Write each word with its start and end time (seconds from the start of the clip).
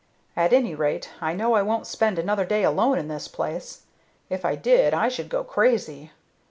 At 0.35 0.51
any 0.51 0.73
rate, 0.73 1.11
I 1.21 1.35
know 1.35 1.53
I 1.53 1.61
won't 1.61 1.85
spend 1.85 2.17
another 2.17 2.43
day 2.43 2.63
alone 2.63 2.97
in 2.97 3.07
this 3.07 3.27
place. 3.27 3.83
If 4.31 4.43
I 4.45 4.55
did, 4.55 4.95
I 4.95 5.09
should 5.09 5.29
go 5.29 5.43
crazy. 5.43 6.11